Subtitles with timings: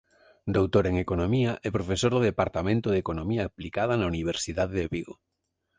[0.57, 5.15] Doutor en Economía e profesor do Departamento de Economía Aplicada na Universidade de Vigo.